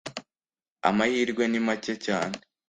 [0.89, 2.35] amahirwe ni macye cyane